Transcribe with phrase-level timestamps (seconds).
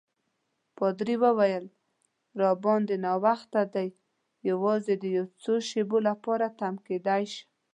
[0.77, 1.65] پادري وویل:
[2.41, 3.87] راباندي ناوخته دی،
[4.49, 7.43] یوازې د یو څو شېبو لپاره تم کېدای شم.